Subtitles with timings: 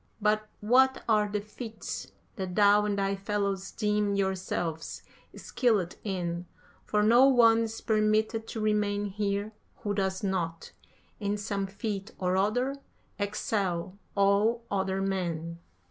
[0.19, 5.03] But what are the feats that thou and thy fellows deem yourselves
[5.35, 6.47] skilled in,
[6.83, 9.51] for no one is permitted to remain here
[9.83, 10.71] who does not,
[11.19, 12.77] in some feat or other,
[13.19, 15.59] excel all other men.'